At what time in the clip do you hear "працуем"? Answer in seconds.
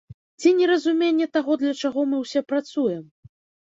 2.53-3.11